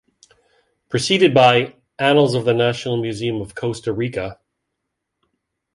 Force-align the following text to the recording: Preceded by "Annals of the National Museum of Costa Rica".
Preceded 0.89 1.31
by 1.31 1.75
"Annals 1.99 2.33
of 2.33 2.43
the 2.43 2.55
National 2.55 2.97
Museum 2.99 3.39
of 3.39 3.53
Costa 3.53 3.93
Rica". 3.93 4.39